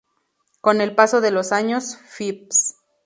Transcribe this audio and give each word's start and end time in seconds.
Con 0.61 0.81
el 0.81 0.95
paso 0.95 1.21
de 1.21 1.29
los 1.29 1.51
años, 1.51 1.99
Phys. 2.09 2.75